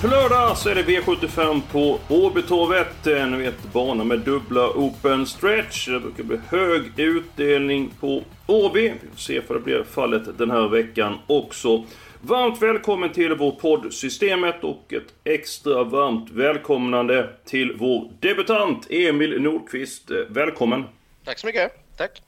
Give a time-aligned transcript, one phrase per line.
[0.00, 3.04] På lördag så är det V75 på Åbytorvet.
[3.04, 5.88] Ni vet, bana med dubbla open stretch.
[5.88, 8.82] Det brukar bli hög utdelning på Åby.
[8.82, 11.84] Vi får se om det blir fallet den här veckan också.
[12.20, 20.10] Varmt välkommen till vårt poddsystemet och ett extra varmt välkomnande till vår debutant Emil Nordqvist.
[20.28, 20.84] Välkommen!
[21.24, 21.72] Tack så mycket!
[21.96, 22.22] Tack!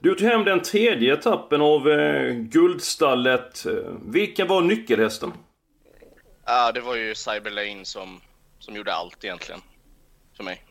[0.00, 3.66] Du tog hem den tredje etappen av eh, Guldstallet.
[4.06, 5.32] Vilka var nyckelhästen?
[6.52, 8.20] Ja, det var ju Cyberlane som,
[8.58, 9.60] som gjorde allt egentligen.
[10.36, 10.62] För mig.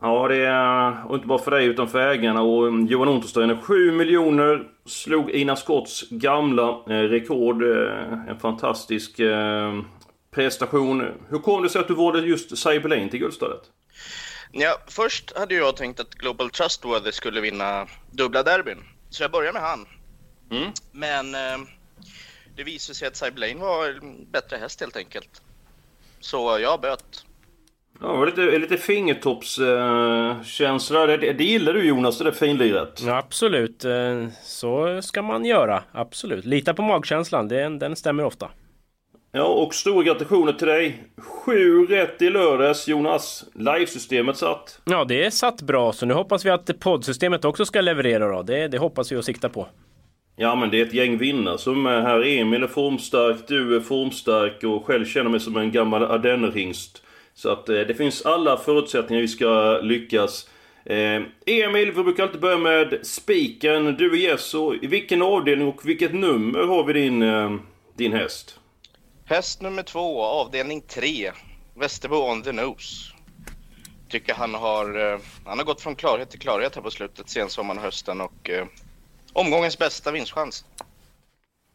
[0.00, 1.06] Ja, det är...
[1.06, 3.56] Och inte bara för dig utan för ägarna och Johan Untersteiner.
[3.62, 7.62] 7 miljoner slog Ina Scotts gamla eh, rekord.
[7.62, 9.80] Eh, en fantastisk eh,
[10.30, 11.04] prestation.
[11.28, 13.62] Hur kom det sig att du valde just Cyberlane till Guldstallet?
[14.52, 18.78] Ja, först hade jag tänkt att Global Trustworthy skulle vinna dubbla derbyn.
[19.10, 19.86] Så jag började med han.
[20.50, 20.72] Mm.
[20.92, 21.68] Men eh,
[22.56, 25.42] det visade sig att Cyberlane var en bättre häst helt enkelt.
[26.20, 27.24] Så jag böt.
[28.00, 31.02] Ja, det var lite, lite fingertoppskänsla.
[31.02, 33.02] Eh, det, det gillar du Jonas, det där finliret.
[33.06, 35.84] Ja, absolut, eh, så ska man göra.
[35.92, 36.44] Absolut.
[36.44, 38.50] Lita på magkänslan, den, den stämmer ofta.
[39.32, 41.04] Ja, och stora gratulationer till dig.
[41.16, 43.44] Sju rätt i lördags Jonas.
[43.54, 44.80] Livesystemet satt.
[44.84, 48.42] Ja, det är satt bra, så nu hoppas vi att poddsystemet också ska leverera då.
[48.42, 49.68] Det, det hoppas vi att sikta på.
[50.36, 52.26] Ja men det är ett gäng vinnare som är här.
[52.26, 57.02] Emil är formstark, du är formstark och själv känner mig som en gammal ardennerhingst.
[57.34, 60.48] Så att eh, det finns alla förutsättningar vi ska lyckas.
[60.84, 63.96] Eh, Emil, vi brukar alltid börja med spiken.
[63.96, 67.56] Du är gäst, så i vilken avdelning och vilket nummer har vi din, eh,
[67.96, 68.60] din häst?
[69.24, 71.32] Häst nummer två, avdelning tre.
[71.74, 73.14] Västerbo on the nose.
[74.08, 77.78] Tycker han har, eh, han har gått från klarhet till klarhet här på slutet, sensommaren
[77.78, 78.66] och hösten och eh,
[79.34, 80.64] omgångens bästa vinstchans.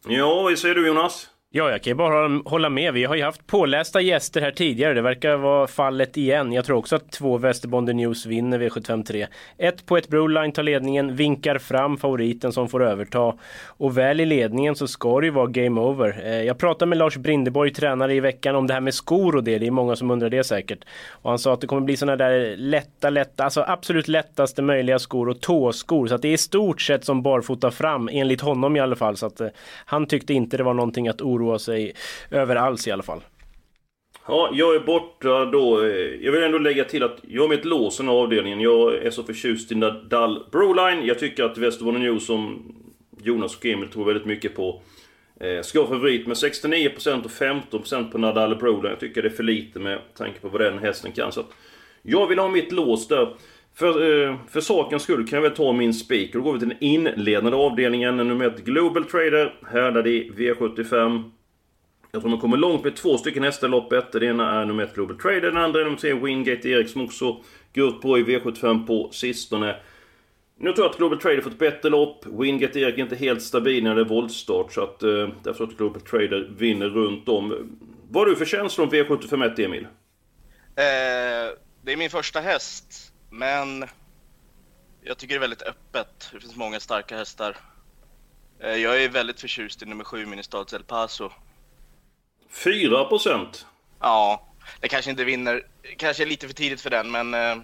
[0.06, 1.30] Ja, vad säger du Jonas?
[1.52, 2.94] Ja, jag kan ju bara hålla med.
[2.94, 4.94] Vi har ju haft pålästa gäster här tidigare.
[4.94, 6.52] Det verkar vara fallet igen.
[6.52, 9.26] Jag tror också att två Västerbonder News vinner V753.
[9.58, 13.34] Ett på ett Broline tar ledningen, vinkar fram favoriten som får överta.
[13.66, 16.20] Och väl i ledningen så ska det ju vara game over.
[16.24, 19.44] Eh, jag pratade med Lars Brindeborg, tränare i veckan, om det här med skor och
[19.44, 19.58] det.
[19.58, 20.84] Det är många som undrar det säkert.
[21.10, 24.98] Och han sa att det kommer bli sådana där lätta, lätta, alltså absolut lättaste möjliga
[24.98, 26.06] skor och tåskor.
[26.06, 29.16] Så att det är i stort sett som barfota fram, enligt honom i alla fall.
[29.16, 29.48] Så att eh,
[29.84, 31.92] han tyckte inte det var någonting att oroa oroa sig
[32.30, 33.20] över alls i alla fall.
[34.26, 35.86] Ja, jag är borta då.
[36.20, 38.60] Jag vill ändå lägga till att jag har mitt lås den här avdelningen.
[38.60, 41.06] Jag är så förtjust i Nadal Broline.
[41.06, 42.72] Jag tycker att Västerbotten News som
[43.22, 44.82] Jonas och Emil tror väldigt mycket på
[45.40, 48.90] eh, ska vara favorit med 69% och 15% på Nadal Broline.
[48.90, 51.32] Jag tycker det är för lite med tanke på vad den hästen kan.
[51.32, 51.44] Så
[52.02, 53.34] jag vill ha mitt lås där.
[53.74, 56.68] För, eh, för sakens skull kan jag väl ta min speaker, Då går vi till
[56.68, 58.16] den inledande avdelningen.
[58.16, 59.54] Nummer ett Global Trader.
[59.70, 61.30] Härdad i V75.
[62.12, 64.12] Jag tror man kommer långt med två stycken hästar i loppet.
[64.12, 67.04] Den ena är nummer ett Global Trader, den andra är nummer tre Wingate Erik som
[67.04, 67.36] också
[67.74, 69.76] gått på i V75 på sistone.
[70.58, 72.26] Nu tror jag att Global Trader fått ett bättre lopp.
[72.26, 75.76] Wingate Erik är inte helt stabil när det är voltstart så att eh, därför att
[75.76, 77.78] Global Trader vinner runt om.
[78.10, 79.82] Vad har du för känslor om V75 1 Emil?
[79.82, 83.09] Eh, det är min första häst.
[83.30, 83.84] Men
[85.02, 86.30] jag tycker det är väldigt öppet.
[86.32, 87.56] Det finns många starka hästar.
[88.60, 91.30] Eh, jag är väldigt förtjust i nummer 7, Ministads El Paso.
[92.50, 93.66] 4 procent?
[94.00, 94.46] Ja,
[94.80, 95.66] det kanske inte vinner.
[95.96, 97.56] Kanske är lite för tidigt för den, men eh,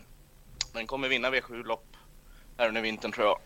[0.72, 1.97] den kommer vinna V7-lopp
[2.59, 3.39] här under vintern tror jag.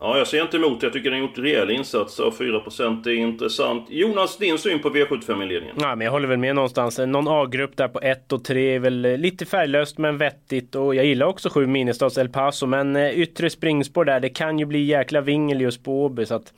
[0.00, 0.86] Ja, jag ser inte emot det.
[0.86, 3.86] Jag tycker den har gjort rejäl insats och 4% är intressant.
[3.90, 5.74] Jonas, din syn på V75-inledningen?
[5.80, 6.98] Ja, men jag håller väl med någonstans.
[6.98, 10.74] Någon A-grupp där på 1 och 3 är väl eh, lite färglöst men vettigt.
[10.74, 12.66] Och jag gillar också 7 Ministads El Paso.
[12.66, 16.26] Men eh, yttre springspår där, det kan ju bli jäkla vingel just på Åby.
[16.26, 16.52] Så att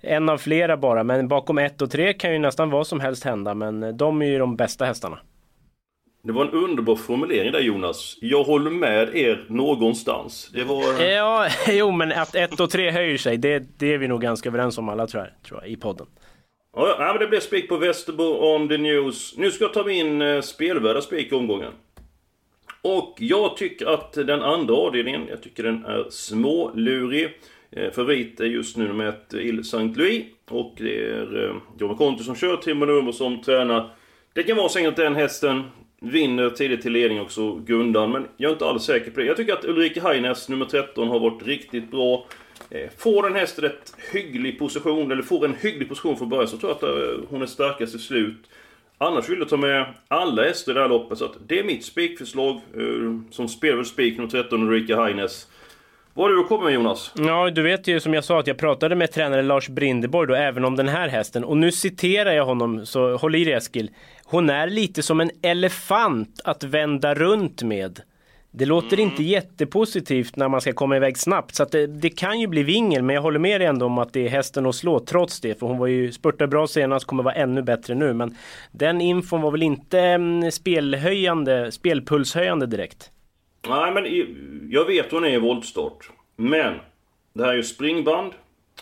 [0.00, 1.04] en av flera bara.
[1.04, 3.54] Men bakom 1 och 3 kan ju nästan vad som helst hända.
[3.54, 5.18] Men eh, de är ju de bästa hästarna.
[6.24, 8.18] Det var en underbar formulering där Jonas.
[8.20, 10.50] Jag håller med er någonstans.
[10.54, 11.02] Det var...
[11.02, 14.48] Ja, jo men att 1 och 3 höjer sig, det, det är vi nog ganska
[14.48, 16.06] överens om alla tror jag, tror jag i podden.
[16.76, 19.34] Ja, men det blev spik på Västerbo on the news.
[19.36, 21.72] Nu ska jag ta min eh, spelvärda spik i omgången.
[22.82, 27.28] Och jag tycker att den andra avdelningen, jag tycker den är smålurig.
[27.70, 29.78] Eh, favorit är just nu nummer ett Il St.
[29.78, 30.24] Louis.
[30.50, 33.90] Och det är eh, John Conti som kör, Timo Nummer som tränar.
[34.32, 35.64] Det kan vara så att den hästen
[36.02, 38.12] vinner tidigt till ledning också, Gundan.
[38.12, 39.26] Men jag är inte alls säker på det.
[39.26, 42.26] Jag tycker att Ulrika Heines, nummer 13, har varit riktigt bra.
[42.70, 46.56] Eh, får den hästen ett hygglig position, eller får en hygglig position från början, så
[46.56, 48.50] tror jag att eh, hon är starkast i slut.
[48.98, 51.64] Annars vill jag ta med alla hästar i det här loppet, så att det är
[51.64, 52.60] mitt spikförslag.
[52.76, 55.46] Eh, som spelar spik nummer 13, Ulrika Heines.
[56.14, 57.12] Vad har du komma med Jonas?
[57.16, 60.34] Ja, du vet ju som jag sa att jag pratade med tränare Lars Brindeborg då
[60.34, 61.44] även om den här hästen.
[61.44, 63.90] Och nu citerar jag honom, så håll i dig Eskil.
[64.24, 68.00] Hon är lite som en elefant att vända runt med.
[68.50, 69.10] Det låter mm.
[69.10, 73.02] inte jättepositivt när man ska komma iväg snabbt så det, det, kan ju bli vingel
[73.02, 75.58] men jag håller med dig ändå om att det är hästen att slå trots det
[75.58, 78.36] för hon var ju spurtade bra senast, kommer vara ännu bättre nu men
[78.72, 83.10] den infon var väl inte mm, spelhöjande, spelpulshöjande direkt.
[83.68, 84.04] Nej men
[84.70, 86.10] jag vet hon är i voltstart.
[86.36, 86.74] Men
[87.32, 88.32] det här är ju springband,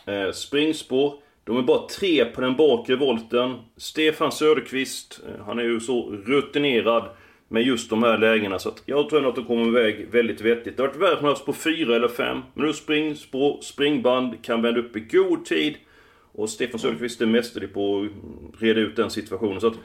[0.06, 1.14] eh, springspår.
[1.44, 3.56] De är bara tre på den bakre volten.
[3.76, 7.08] Stefan Söderqvist, eh, han är ju så rutinerad
[7.48, 8.58] med just de här lägena.
[8.58, 10.76] Så att jag tror ändå att de kommer iväg väldigt vettigt.
[10.76, 12.40] Det har varit värre om på fyra eller fem.
[12.54, 15.74] Men nu springspår, springband, kan vända upp i god tid.
[16.32, 18.08] Och Stefan Söderqvist är mästerlig på
[18.54, 19.60] att reda ut den situationen.
[19.60, 19.78] Så att,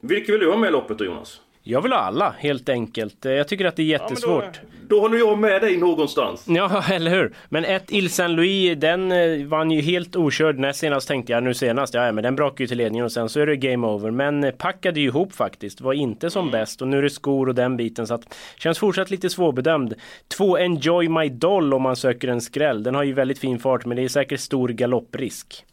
[0.00, 1.40] vilka vill du ha med i loppet då Jonas?
[1.68, 3.24] Jag vill ha alla helt enkelt.
[3.24, 4.44] Jag tycker att det är jättesvårt.
[4.44, 6.44] Ja, då, då håller jag med dig någonstans.
[6.48, 7.34] Ja, eller hur.
[7.48, 11.42] Men ett Il Saint Louis, den eh, vann ju helt okörd näst senast tänkte jag.
[11.42, 13.86] Nu senast, ja men den brakade ju till ledningen och sen så är det game
[13.86, 14.10] over.
[14.10, 15.80] Men eh, packade ju ihop faktiskt.
[15.80, 16.52] Var inte som mm.
[16.52, 19.94] bäst och nu är det skor och den biten så att känns fortsatt lite svårbedömd.
[20.36, 22.82] Två Enjoy My Doll om man söker en skräll.
[22.82, 25.64] Den har ju väldigt fin fart men det är säkert stor galopprisk.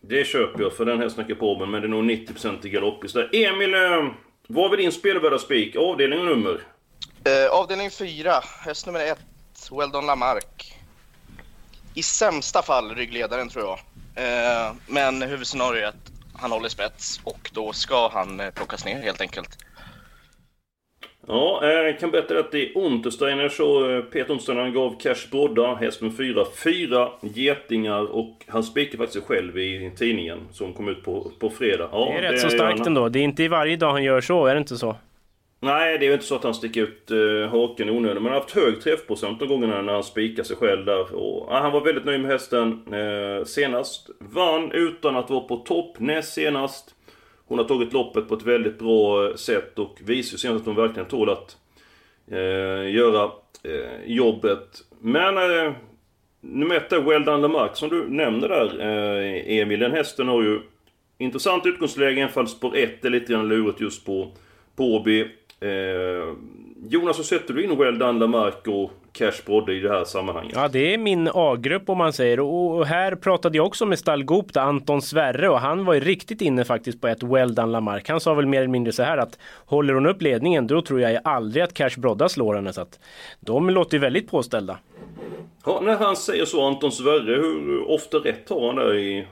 [0.00, 3.04] Det köper jag för den här snackar på men det är nog 90% i galopp
[3.04, 3.34] istället.
[3.34, 3.80] Emil, eh,
[4.50, 5.76] vad vill din spelvärda spik?
[5.76, 6.62] Avdelning och nummer?
[7.24, 9.18] Eh, avdelning 4, häst nummer 1,
[9.70, 10.74] Weldon Lamarck.
[11.94, 13.78] I sämsta fall ryggledaren tror jag.
[14.24, 19.02] Eh, men huvudscenariot är att han håller spets och då ska han eh, plockas ner
[19.02, 19.58] helt enkelt.
[21.26, 26.16] Ja, jag kan berätta att i Untersteiner så Peter Untersteiner gav Cash Brodda, häst nummer
[26.16, 31.50] 4, fyra getingar och han spikade faktiskt själv i tidningen som kom ut på, på
[31.50, 31.88] fredag.
[31.92, 33.08] Ja, det är rätt det så starkt ändå.
[33.08, 34.96] Det är inte varje dag han gör så, är det inte så?
[35.60, 38.22] Nej, det är ju inte så att han sticker ut uh, haken i onödan.
[38.22, 41.14] Men han har haft hög träffprocent de gångerna när han spikar sig själv där.
[41.14, 44.10] Och, uh, han var väldigt nöjd med hästen uh, senast.
[44.18, 46.94] Vann utan att vara på topp näst senast.
[47.48, 50.66] Hon har tagit loppet på ett väldigt bra eh, sätt och visar ju senast att
[50.66, 51.56] hon verkligen tål att
[52.30, 53.30] eh, göra
[53.62, 54.68] eh, jobbet.
[55.00, 55.72] Men eh,
[56.40, 59.80] nummer ett är Well Done Lamarck som du nämnde där eh, Emil.
[59.80, 60.60] Den hästen har ju
[61.18, 62.20] intressant utgångsläge.
[62.20, 64.32] Även fall spår 1 är lite grann lurigt just på
[64.76, 65.20] Påby.
[65.60, 66.34] Eh,
[66.88, 70.52] Jonas, hur sätter du in Well Done Lamarck och Cash Brodde i det här sammanhanget?
[70.54, 72.40] Ja, det är min A-grupp om man säger.
[72.40, 76.64] Och här pratade jag också med stallgop Anton Sverre och han var ju riktigt inne
[76.64, 78.08] faktiskt på ett Well Done Lamarck.
[78.08, 81.00] Han sa väl mer eller mindre så här att håller hon upp ledningen då tror
[81.00, 82.72] jag aldrig att Cash Brodda slår henne.
[82.72, 82.98] Så att
[83.40, 84.78] de låter ju väldigt påställda.
[85.66, 89.26] Ja, när han säger så, Anton Sverre, hur ofta rätt har han där i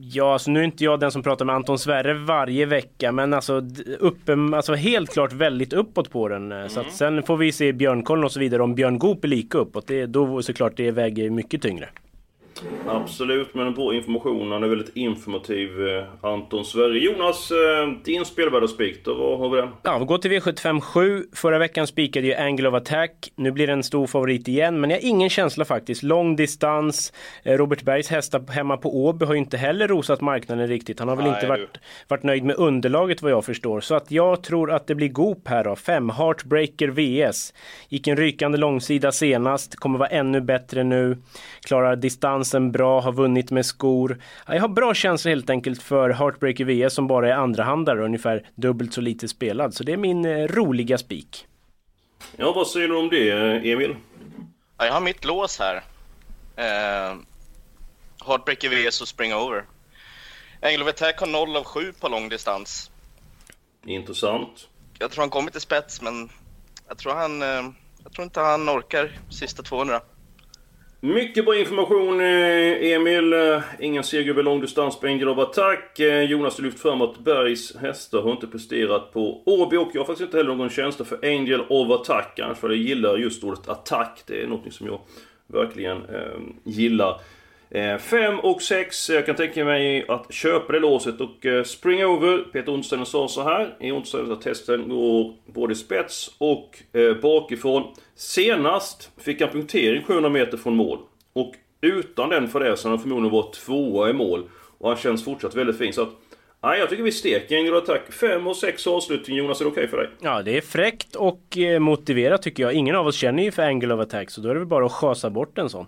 [0.00, 3.34] Ja, alltså nu är inte jag den som pratar med Anton Sverre varje vecka men
[3.34, 3.62] alltså,
[3.98, 6.52] uppe, alltså helt klart väldigt uppåt på den.
[6.52, 6.68] Mm.
[6.68, 9.86] Så sen får vi se Björnkollen och så vidare om Björn Goop är lika uppåt.
[9.86, 11.88] Det, då såklart det väger mycket tyngre.
[12.86, 14.52] Absolut, men en bra information.
[14.52, 16.98] Han är väldigt informativ, eh, Anton Sverre.
[16.98, 19.68] Jonas, eh, din spelvärda spik då, vad har vi den?
[19.82, 21.24] Ja, vi går till V75 7.
[21.32, 23.32] Förra veckan spikade ju Angle of Attack.
[23.36, 26.02] Nu blir det en stor favorit igen, men jag har ingen känsla faktiskt.
[26.02, 27.12] Lång distans.
[27.42, 30.98] Eh, Robert Bergs hästar hemma på Åby har ju inte heller rosat marknaden riktigt.
[30.98, 33.80] Han har väl Nej, inte varit, varit nöjd med underlaget vad jag förstår.
[33.80, 35.76] Så att jag tror att det blir Goop här då.
[35.76, 37.54] 5 Heartbreaker VS.
[37.88, 41.16] Gick en rykande långsida senast, kommer vara ännu bättre nu.
[41.66, 44.18] Klarar distans distansen bra, har vunnit med skor.
[44.46, 48.42] Jag har bra känsla helt enkelt för Heartbreaker VS som bara är andrahandare och ungefär
[48.54, 49.74] dubbelt så lite spelad.
[49.74, 51.46] Så det är min eh, roliga spik.
[52.36, 53.30] Ja, vad säger du om det,
[53.72, 53.96] Emil?
[54.78, 55.76] Ja, jag har mitt lås här.
[56.56, 57.16] Eh,
[58.26, 59.64] Heartbreaker VS och Spring Over.
[60.62, 62.90] Angle of Attack har 0 av 7 på lång distans.
[63.86, 64.68] Intressant.
[64.98, 66.30] Jag tror han kommer till spets, men
[66.88, 67.72] jag tror, han, eh,
[68.04, 70.00] jag tror inte han orkar sista 200.
[71.00, 73.32] Mycket bra information eh, Emil.
[73.32, 76.00] Eh, ingen seger över långdistans på Angel of Attack.
[76.00, 80.00] Eh, Jonas har lyft fram att Bergs hästar har inte presterat på Åby och jag
[80.00, 82.38] har faktiskt inte heller någon känsla för Angel of Attack.
[82.38, 84.22] Annars för jag gillar just ordet attack.
[84.26, 85.00] Det är något som jag
[85.46, 87.20] verkligen eh, gillar.
[87.70, 91.64] Eh, 5 och 6, jag kan tänka mig att köpa det låset och eh, Spring
[91.64, 92.38] springa over.
[92.52, 97.94] Peter Onsten sa så här i onsdags att testen går både spets och eh, bakifrån.
[98.14, 100.98] Senast fick han punktering 700 meter från mål.
[101.32, 104.48] Och utan den fadäsen har han förmodligen varit tvåa i mål.
[104.78, 105.92] Och han känns fortsatt väldigt fin.
[105.92, 106.10] Så att,
[106.60, 108.12] ja, jag tycker vi steker en attack.
[108.12, 109.36] 5 och 6 avslutning.
[109.36, 110.08] Jonas, är det okej okay för dig?
[110.20, 112.72] Ja, det är fräckt och motiverat tycker jag.
[112.72, 114.86] Ingen av oss känner ju för Angle of Attack, så då är det väl bara
[114.86, 115.86] att chasa bort en sån.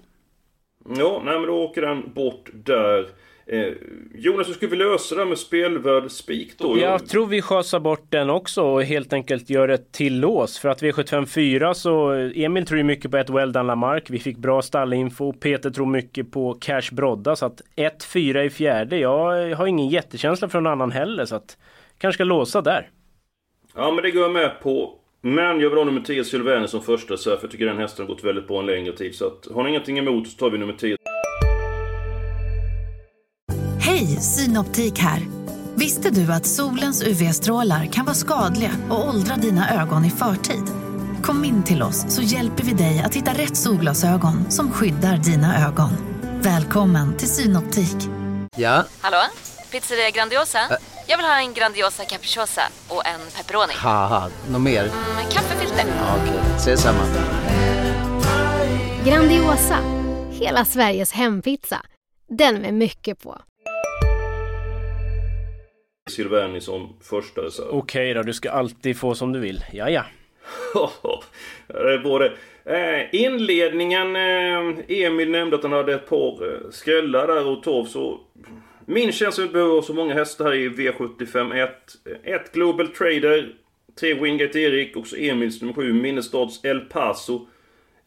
[0.89, 3.09] Ja, nej men då åker den bort där.
[3.47, 3.73] Eh,
[4.15, 6.79] Jonas, hur ska vi lösa det här med spelvärd spik då?
[6.79, 10.59] Jag tror vi chasar bort den också och helt enkelt gör ett till lås.
[10.59, 14.11] För att V754 så Emil tror ju mycket på ett Well Done Lamarck.
[14.11, 15.33] Vi fick bra stallinfo.
[15.33, 17.37] Peter tror mycket på Cash Brodda.
[17.37, 18.99] Så att 1-4 i fjärde.
[18.99, 21.25] Jag har ingen jättekänsla för någon annan heller.
[21.25, 21.57] Så att
[21.99, 22.91] kanske ska låsa där.
[23.75, 25.00] Ja men det går jag med på.
[25.23, 28.07] Men jag vill ha nummer 10 Sylvaner som första så för jag tycker den hästen
[28.07, 29.15] har gått väldigt bra en längre tid.
[29.15, 30.97] Så att, har ni ingenting emot så tar vi nummer 10.
[33.81, 35.21] Hej, Synoptik här.
[35.75, 40.65] Visste du att solens UV-strålar kan vara skadliga och åldra dina ögon i förtid?
[41.23, 45.69] Kom in till oss så hjälper vi dig att hitta rätt solglasögon som skyddar dina
[45.69, 45.91] ögon.
[46.43, 47.97] Välkommen till Synoptik.
[48.57, 48.85] Ja?
[49.01, 49.23] Hallå?
[49.71, 50.59] Pizzeria Grandiosa?
[50.59, 50.77] Ä
[51.11, 53.73] Jag vill ha en Grandiosa capriciosa och en pepperoni.
[54.51, 54.83] något mer?
[54.83, 55.85] Mm, kaffefilter.
[55.99, 56.57] Ja, Okej, okay.
[56.57, 56.99] ses samma.
[59.07, 59.79] Grandiosa,
[60.31, 61.83] hela Sveriges hempizza.
[62.29, 63.39] Den med mycket på.
[66.11, 67.67] Silvani som första reserv.
[67.69, 69.65] Okej okay då, du ska alltid få som du vill.
[69.73, 69.89] Ja,
[70.75, 70.91] ja.
[71.67, 72.33] det är både...
[72.65, 77.87] Eh, inledningen, eh, Emil nämnde att han hade ett par eh, skrällar där och Torv
[77.87, 78.21] så...
[78.91, 81.71] Min känsla att behöver så många hästar här i V75 1.
[82.25, 83.55] Ett Global Trader,
[84.01, 87.47] tre Wingate Erik och så Emils nummer 7 Minnestads El Paso.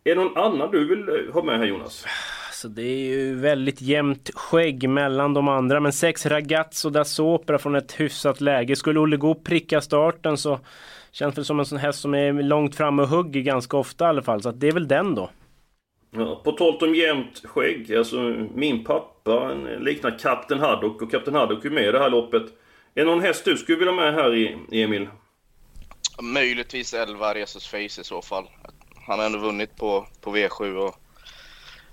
[0.04, 2.06] Är det någon annan du vill eh, ha med här Jonas?
[2.52, 5.80] Så det är ju väldigt jämnt skägg mellan de andra.
[5.80, 8.76] Men sex Ragazzo da Sopra från ett hyfsat läge.
[8.76, 10.60] Skulle Olle Goop pricka starten så
[11.12, 14.08] känns det som en sån häst som är långt fram och hugger ganska ofta i
[14.08, 14.42] alla fall.
[14.42, 15.30] Så det är väl den då.
[16.12, 17.96] Ja, på tal om jämnt skägg.
[17.96, 18.18] Alltså
[18.56, 19.13] min pappa
[19.80, 22.44] liknar Kapten Haddock och Kapten Haddock är med i det här loppet.
[22.96, 25.10] Är det någon häst du skulle vilja ha med här Emil?
[26.22, 28.50] Möjligtvis 11 Resus Face i så fall.
[29.08, 30.96] Han har ändå vunnit på, på V7 och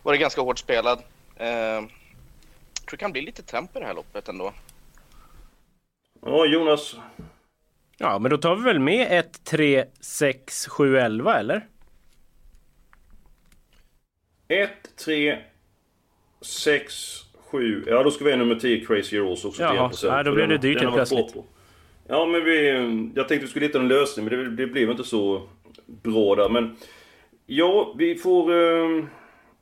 [0.03, 0.99] varit ganska hårt spelad.
[1.37, 1.89] Eh, jag
[2.87, 4.53] tror det kan bli lite tempo i det här loppet ändå.
[6.23, 6.97] Ja, Jonas.
[7.99, 11.67] Ja, men då tar vi väl med 1, 3, 6, 7, 11 eller?
[14.49, 14.71] 1,
[15.05, 15.39] 3,
[16.41, 16.95] 6,
[17.51, 17.85] 7.
[17.87, 20.59] Ja, då ska vi ha nummer 10 Crazy Rose också Jaha, nej, då blir det
[20.59, 21.35] dyrt helt plötsligt.
[22.09, 22.69] Ja, men vi...
[23.15, 25.49] Jag tänkte vi skulle hitta en lösning, men det, det blev inte så
[25.87, 26.49] bra där.
[26.49, 26.77] Men...
[27.47, 28.55] Ja, vi får...
[28.55, 29.05] Eh,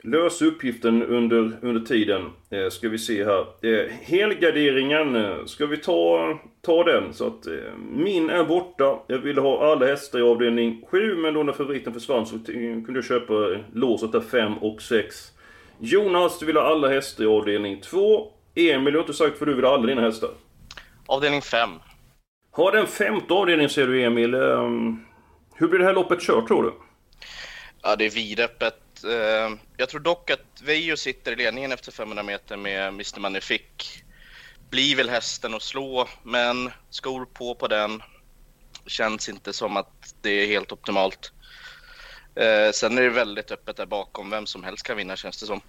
[0.03, 2.23] lösa uppgiften under, under tiden.
[2.51, 3.41] Eh, ska vi se här.
[3.63, 7.13] Eh, helgarderingen, eh, ska vi ta, ta den?
[7.13, 7.53] Så att eh,
[7.93, 8.99] min är borta.
[9.07, 12.93] Jag ville ha alla hästar i avdelning 7 men då när favoriten försvann så kunde
[12.95, 13.35] jag köpa
[13.73, 15.33] låset där 5 och 6.
[15.81, 18.33] Jonas, du vill ha alla hästar i avdelning 2.
[18.55, 20.31] Emil, du har inte sagt för du vill ha alla dina hästar.
[21.07, 21.71] Avdelning 5.
[22.51, 24.35] Har den femte avdelningen ser du Emil.
[24.35, 25.07] Um,
[25.55, 26.73] hur blir det här loppet kört tror du?
[27.83, 32.23] Ja, det är vidöppet Eh, jag tror dock att Veijo sitter i ledningen efter 500
[32.23, 34.03] meter med Mr Magnifique.
[34.71, 38.03] Blir väl hästen att slå, men skor på på den.
[38.87, 41.33] Känns inte som att det är helt optimalt.
[42.39, 44.31] Eh, sen är det väldigt öppet där bakom.
[44.31, 45.61] Vem som helst kan vinna känns det som.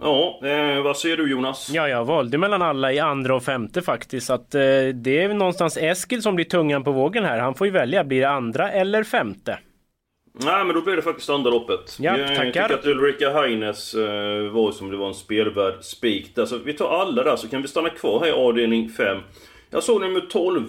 [0.00, 1.70] Ja, eh, vad säger du Jonas?
[1.72, 4.30] Ja, jag valde mellan alla i andra och femte faktiskt.
[4.30, 4.60] Att, eh,
[4.94, 7.38] det är någonstans Eskil som blir tungan på vågen här.
[7.38, 9.58] Han får ju välja, blir det andra eller femte?
[10.44, 11.96] Nej men då blir det faktiskt andra loppet.
[12.00, 12.68] Ja, jag tackar.
[12.68, 16.46] tycker att Ulrika Heines eh, var som det var en spelvärd spik där.
[16.46, 19.18] Så vi tar alla där så kan vi stanna kvar här i avdelning 5.
[19.70, 20.62] Jag såg nummer 12.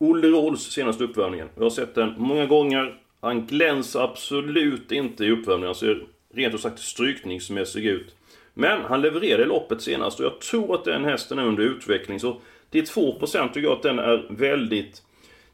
[0.00, 1.48] Olle Rolls senaste uppvärmningen.
[1.54, 2.94] Jag har sett den många gånger.
[3.24, 5.66] Han glänser absolut inte i uppvärmningen.
[5.66, 6.02] Han ser
[6.34, 8.14] rent ut sagt strykningsmässig ut.
[8.54, 12.20] Men han levererade loppet senast och jag tror att den hästen är under utveckling.
[12.20, 12.40] Så
[12.70, 15.02] till 2% tycker jag att den är väldigt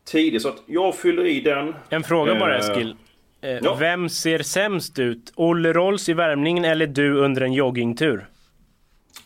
[0.04, 0.42] tidig.
[0.42, 1.74] Så att jag fyller i den.
[1.88, 2.96] En fråga bara eh, Eskil.
[3.40, 3.76] Eh, ja.
[3.80, 5.32] Vem ser sämst ut?
[5.36, 8.26] Olle Rolls i värmningen eller du under en joggingtur?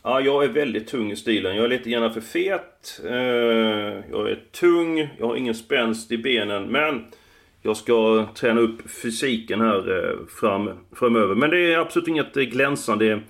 [0.02, 1.56] Ja, jag är väldigt tung i stilen.
[1.56, 3.00] Jag är lite grann för fet.
[3.04, 3.14] Eh,
[4.10, 5.08] jag är tung.
[5.18, 6.66] Jag har ingen spänst i benen.
[6.66, 7.04] Men
[7.66, 11.34] jag ska träna upp fysiken här eh, fram, framöver.
[11.34, 13.20] Men det är absolut inget glänsande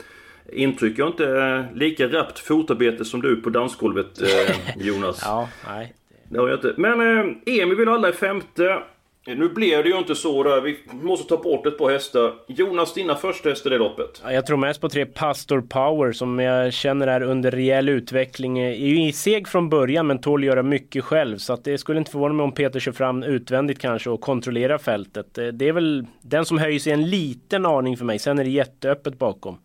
[0.52, 0.98] intryck.
[0.98, 4.20] Jag har inte lika rappt fotarbete som du på dansgolvet
[4.76, 5.22] Jonas.
[5.24, 5.94] ja, nej.
[6.28, 6.74] Det har jag inte.
[6.76, 7.00] Men
[7.46, 8.78] Emil vill alla i femte.
[9.26, 10.60] Nu blev det ju inte så där.
[10.60, 12.32] Vi måste ta bort ett par hästar.
[12.48, 14.20] Jonas, dina första hästar i loppet?
[14.24, 18.58] Ja, jag tror mest på tre Pastor Power som jag känner är under rejäl utveckling.
[18.58, 21.38] Är ju seg från början men tål göra mycket själv.
[21.38, 24.78] Så att det skulle inte förvåna mig om Peter kör fram utvändigt kanske och kontrollerar
[24.78, 25.38] fältet.
[25.38, 28.18] Eh, Det är väl den som höjer sig en liten aning för mig.
[28.18, 29.58] Sen är det jätteöppet bakom.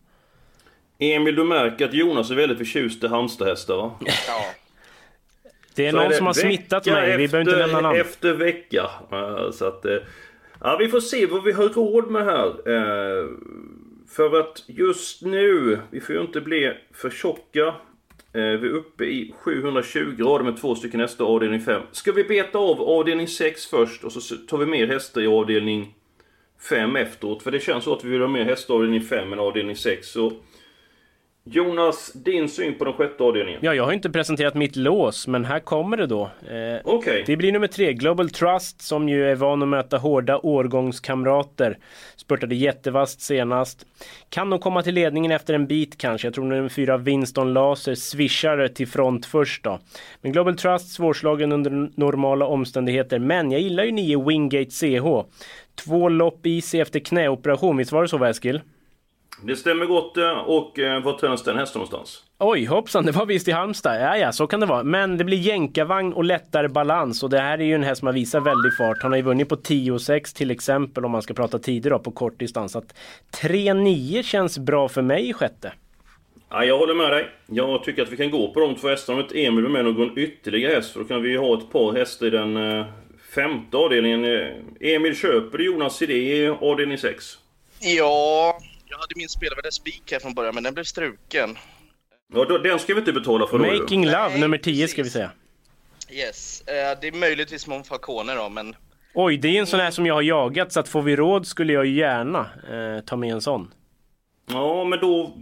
[0.99, 3.91] Emil, du märker att Jonas är väldigt förtjust i Halmstadhästar va?
[4.27, 4.41] Ja.
[5.79, 7.17] Det är Så någon det som har smittat mig.
[7.17, 7.99] Vi behöver inte nämna namn.
[7.99, 8.89] Efter vecka.
[9.53, 9.85] Så att...
[9.85, 9.97] eh,
[10.61, 12.47] Ja, vi får se vad vi har råd med här.
[12.47, 13.25] Eh,
[14.15, 17.65] För att just nu, vi får ju inte bli för tjocka.
[17.67, 17.73] Eh,
[18.33, 21.81] Vi är uppe i 720 rader med två stycken hästar avdelning 5.
[21.91, 25.93] Ska vi beta av avdelning 6 först och så tar vi mer hästar i avdelning
[26.69, 27.43] 5 efteråt?
[27.43, 29.75] För det känns så att vi vill ha mer hästar i avdelning 5 än avdelning
[29.75, 30.07] 6.
[30.07, 30.33] Så
[31.43, 33.59] Jonas, din syn på den sjätte avdelningen?
[33.63, 36.23] Ja, jag har inte presenterat mitt lås, men här kommer det då.
[36.23, 37.23] Eh, Okej.
[37.25, 41.77] Det blir nummer tre, Global Trust, som ju är van att möta hårda årgångskamrater.
[42.15, 43.85] Spurtade jättevast senast.
[44.29, 46.27] Kan nog komma till ledningen efter en bit kanske.
[46.27, 49.79] Jag tror nummer fyra, Winston Laser, swishar till front först då.
[50.21, 53.19] Men Global Trust svårslagen under normala omständigheter.
[53.19, 55.29] Men jag gillar ju nio Wingate CH.
[55.75, 58.61] Två lopp i sig efter knäoperation, visst var det så Eskil?
[59.43, 62.23] Det stämmer gott eh, och eh, var tränas den hästen någonstans?
[62.39, 64.01] Oj, hoppsan, det var visst i Halmstad.
[64.01, 64.83] Ja, ja, så kan det vara.
[64.83, 68.05] Men det blir jänkarvagn och lättare balans och det här är ju en häst som
[68.05, 68.97] har visat väldig fart.
[69.01, 72.11] Han har ju vunnit på 10,6 till exempel om man ska prata tider då på
[72.11, 72.75] kort distans.
[72.75, 72.95] Att
[73.41, 75.73] 3,9 känns bra för mig i sjätte.
[76.49, 77.29] Ja, jag håller med dig.
[77.47, 79.85] Jag tycker att vi kan gå på de två hästarna om inte Emil är med
[79.85, 80.93] någon ytterligare häst.
[80.93, 82.85] För då kan vi ju ha ett par hästar i den eh,
[83.35, 84.25] femte avdelningen.
[84.25, 87.25] Eh, Emil köper Jonas idé i avdelning 6.
[87.81, 88.57] Ja,
[88.89, 91.57] jag hade min spelvärda spik här från början men den blev struken.
[92.33, 93.79] Ja, då, den ska vi inte betala för då ju.
[93.81, 95.31] Making Love nummer 10 ska vi säga.
[96.11, 98.75] Yes, eh, det är möjligtvis Mon Falcone då men
[99.13, 101.47] Oj, det är en sån här som jag har jagat så att får vi råd
[101.47, 102.39] skulle jag gärna
[102.71, 103.73] eh, ta med en sån.
[104.51, 105.37] Ja, men då...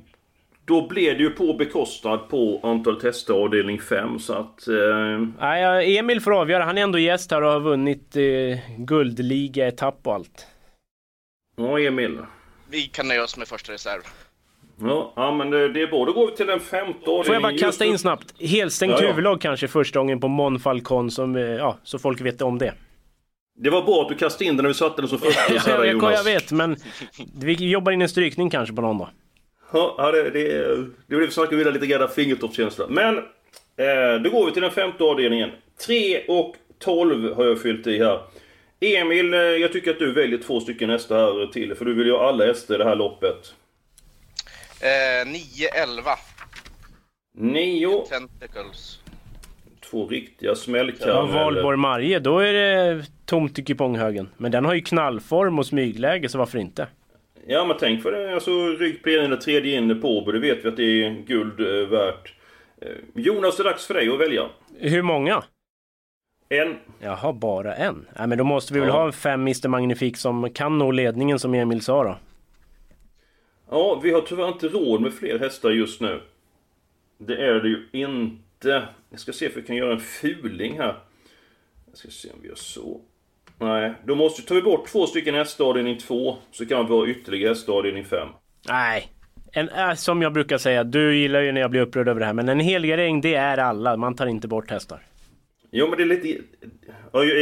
[0.66, 4.68] Då blir det ju på bekostnad på antal tester avdelning 5 så att...
[4.68, 6.64] Eh, Nej, ja, Emil får avgöra.
[6.64, 10.48] Han är ändå gäst här och har vunnit eh, guldliga, etapp och allt.
[11.56, 12.18] ja, Emil.
[12.70, 14.02] Vi kan nöja oss med första reserv.
[14.82, 16.06] Ja, ja men det, det är bra.
[16.06, 17.26] Då går vi till den femte avdelningen.
[17.26, 18.42] Får jag bara kasta in snabbt?
[18.42, 19.08] Helstängt Ja, ja.
[19.08, 22.74] huvudlag kanske första gången på Mon Falcon som, eh, ja, så folk vet om det.
[23.60, 25.62] Det var bra att du kastade in den när vi satte den som första Ja,
[25.86, 26.14] jag, Jonas.
[26.14, 26.78] jag vet, men
[27.40, 29.10] vi jobbar in en strykning kanske på någon då.
[29.74, 30.76] Ja, det, det,
[31.08, 32.86] det vi snackar vidare lite grann fingertoppskänsla.
[32.90, 35.50] Men eh, då går vi till den femte avdelningen.
[35.86, 38.20] 3 och 12 har jag fyllt i här.
[38.80, 41.76] Emil, eh, jag tycker att du väljer två stycken hästar här till.
[41.76, 43.54] För du vill ju ha alla hästar i det här loppet.
[44.82, 46.04] Eh, 9-11,
[47.38, 49.00] 9, Tentacles.
[49.90, 51.34] två riktiga Ja, smällkarameller.
[51.44, 54.30] Valborg Marje, då är det tomt i kuponghögen.
[54.38, 56.88] Men den har ju knallform och smygläge, så varför inte?
[57.48, 60.66] Ja men tänk för det, alltså rygg på ena tredje in på Åby, det vet
[60.66, 62.34] vi att det är guld eh, värt.
[62.82, 64.50] Eh, Jonas, det är dags för dig att välja.
[64.80, 65.44] Hur många?
[66.50, 66.76] En.
[67.00, 68.06] Jaha, bara en?
[68.20, 68.96] Nej men då måste vi väl Ja.
[68.96, 72.18] ha en fem Mr Magnifik som kan nå ledningen som Emil sa då.
[73.70, 76.22] Ja, vi har tyvärr inte råd med fler hästar just nu.
[77.18, 78.84] Det är det ju inte.
[79.10, 80.96] Jag ska se if vi kan göra en fuling här.
[81.88, 83.02] Jag ska se om vi gör så.
[83.60, 86.38] Nej, då måste tar vi bort två stycken hästar avdelning 2.
[86.52, 88.28] Så kan vi ha ytterligare hästar avdelning 5.
[88.70, 89.12] Nej.
[89.52, 92.26] En, äh, som jag brukar säga, du gillar ju när jag blir upprörd över det
[92.26, 95.02] här, men en helgardering det är alla, man tar inte bort hästar.
[95.72, 96.44] Jo men det är lite...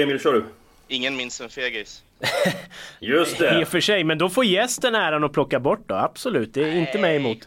[0.03, 0.45] Emil, kör du.
[0.87, 2.03] Ingen minns en fegis.
[2.99, 3.61] Just I det.
[3.61, 6.53] och för sig, men då får gästen äran att plocka bort då, absolut.
[6.53, 7.37] Det är inte mig emot.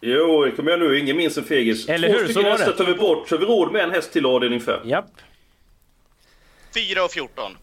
[0.00, 0.98] Jo, kom igen nu.
[0.98, 1.88] Ingen minns en fegis.
[1.88, 2.26] Eller Två hur?
[2.26, 2.76] Så stycken hästar det.
[2.78, 4.88] tar vi bort, så vi råd med en häst till avdelning 5.
[4.88, 5.10] Japp.
[6.74, 7.56] 4 och 14.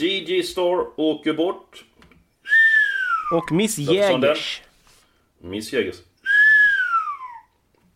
[0.00, 1.84] DJ Star åker bort.
[3.32, 3.78] Och Miss?
[3.78, 4.62] Jägers.
[5.40, 5.96] Miss Jägers.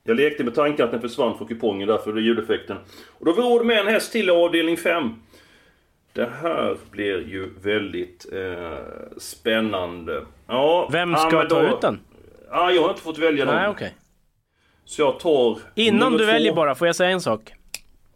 [0.06, 2.76] Jag lekte med tanken att den försvann från kupongen, därför är det ljudeffekten.
[3.08, 5.14] Och då har vi råd med en häst till avdelning 5.
[6.12, 8.78] Det här blir ju väldigt eh,
[9.18, 10.22] spännande.
[10.46, 12.00] Ja, Vem ja, ska men ta då- ut den?
[12.50, 13.54] Ja, jag har inte fått välja någon.
[13.54, 13.94] Nej, okej.
[14.84, 15.58] Så jag tar...
[15.74, 16.24] Innan du två.
[16.24, 17.52] väljer bara, får jag säga en sak?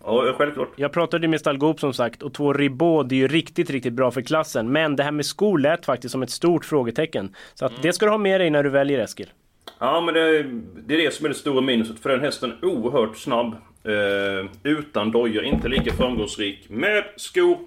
[0.05, 0.69] Ja, självklart.
[0.77, 4.11] Jag pratade med Stalgop som sagt och två Ribot det är ju riktigt, riktigt bra
[4.11, 4.73] för klassen.
[4.73, 7.35] Men det här med skor lät faktiskt som ett stort frågetecken.
[7.55, 9.31] Så att det ska du ha med dig när du väljer Eskil.
[9.79, 10.43] Ja, men det,
[10.87, 11.99] det är det som är det stora minuset.
[11.99, 13.57] För den hästen är oerhört snabb.
[13.85, 16.71] Eh, utan dojor, inte lika framgångsrik.
[16.71, 17.59] Med skor,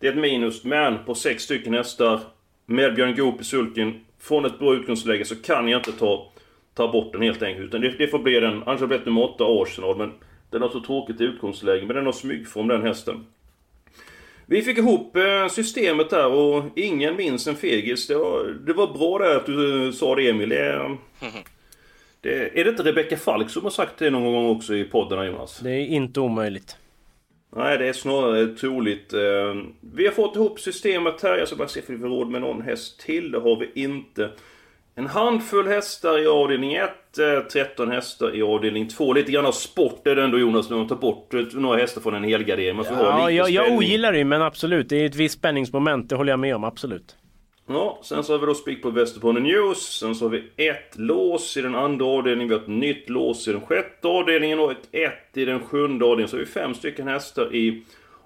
[0.00, 0.64] det är ett minus.
[0.64, 2.20] Men på sex stycken hästar,
[2.66, 6.32] med Björn Goop i sulken, från ett bra utgångsläge så kan jag inte ta,
[6.74, 7.66] ta bort den helt enkelt.
[7.66, 9.96] Utan det, det får bli den, annars har det blivit nummer 8 Arsenal.
[9.96, 10.12] Men
[10.50, 11.86] den har så tråkigt utgångsläge.
[11.86, 13.26] Men den har smygform den hästen.
[14.48, 18.06] Vi fick ihop eh, systemet där och ingen minns en fegis.
[18.06, 20.48] Det var, det var bra där att du sa det Emil.
[20.48, 20.96] Det,
[22.20, 25.26] det, är det inte Rebecka Falk som har sagt det någon gång också i podden
[25.26, 25.58] Jonas?
[25.58, 26.76] Det är inte omöjligt.
[27.56, 29.12] Nej, det är snarare troligt.
[29.12, 31.38] Eh, Vi har fått ihop systemet här.
[31.38, 33.30] Jag ska bara se om vi får råd med någon häst till.
[33.30, 34.30] Det har vi inte.
[34.94, 36.90] En handfull hästar i avdelning 1,
[37.52, 39.12] 13 hästar i avdelning 2.
[39.12, 42.00] Lite grann av sport är det ändå Jonas, när man tar bort eh, några hästar
[42.00, 42.76] från en helgardering.
[42.76, 44.88] Man får ha Ja, lite jag, jag ogillar det men absolut.
[44.88, 47.16] Det är ett visst spänningsmoment, det håller jag med om, absolut.
[47.68, 49.98] Ja, sen så har vi då spik på Västerbotten News.
[50.00, 52.48] Sen så har vi ett lås i den andra avdelningen.
[52.48, 56.04] Vi har ett nytt lås i den sjätte avdelningen och ett ett i den sjunde
[56.04, 56.28] avdelningen.
[56.28, 57.82] Så har vi fem stycken hästar i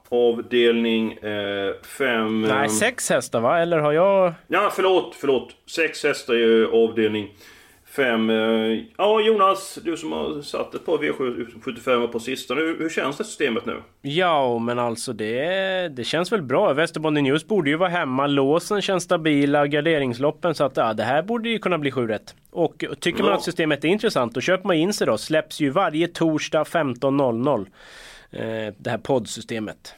[0.08, 2.42] avdelning eh, fem...
[2.42, 3.58] Nej, ehm, sex hästar va?
[3.58, 4.32] Eller har jag...
[4.48, 5.50] Ja, förlåt, förlåt.
[5.66, 7.28] Sex hästar i avdelning
[7.90, 8.30] 5.
[8.98, 12.60] Ja, Jonas, du som har satt ett par V75 på sistone.
[12.60, 13.76] Hur, hur känns det systemet nu?
[14.02, 16.72] Ja, men alltså det, det känns väl bra.
[16.72, 18.26] Västerbotten News borde ju vara hemma.
[18.26, 20.54] Låsen känns stabila, garderingsloppen.
[20.54, 22.34] Så att ja, det här borde ju kunna bli 7 rätt.
[22.50, 23.36] Och tycker man Ja.
[23.36, 25.18] att systemet är intressant, då köper man in sig då.
[25.18, 27.66] Släpps ju varje torsdag 15.00.
[28.32, 29.94] Eh, det här poddsystemet.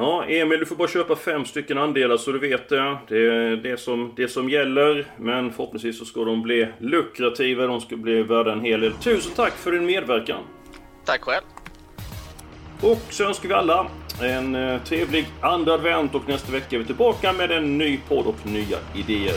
[0.00, 2.98] Ja, Emil, du får bara köpa fem stycken andelar så du vet det.
[3.08, 5.06] Det är det som, det som gäller.
[5.16, 7.66] Men förhoppningsvis så ska de bli lukrativa.
[7.66, 8.92] De ska bli värda en hel del.
[8.92, 10.42] Tusen tack för din medverkan.
[11.04, 11.44] Tack själv.
[12.80, 13.86] Och så önskar vi alla
[14.22, 18.26] en eh, trevlig andra advent och nästa vecka är vi tillbaka med en ny podd
[18.26, 19.36] och nya idéer.